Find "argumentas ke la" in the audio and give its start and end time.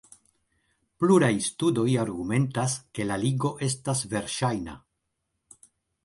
2.03-3.17